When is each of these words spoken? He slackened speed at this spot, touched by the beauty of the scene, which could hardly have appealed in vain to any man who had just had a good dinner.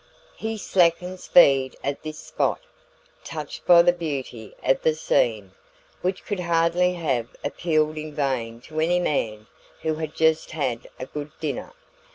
He 0.35 0.57
slackened 0.57 1.19
speed 1.19 1.75
at 1.83 2.01
this 2.01 2.17
spot, 2.17 2.59
touched 3.23 3.67
by 3.67 3.83
the 3.83 3.93
beauty 3.93 4.51
of 4.63 4.81
the 4.81 4.95
scene, 4.95 5.51
which 6.01 6.25
could 6.25 6.39
hardly 6.39 6.95
have 6.95 7.27
appealed 7.43 7.99
in 7.99 8.15
vain 8.15 8.61
to 8.61 8.79
any 8.79 8.99
man 8.99 9.45
who 9.83 9.93
had 9.93 10.15
just 10.15 10.49
had 10.49 10.87
a 10.99 11.05
good 11.05 11.29
dinner. 11.39 11.73